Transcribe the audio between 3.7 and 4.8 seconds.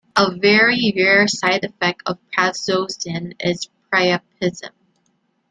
priapism.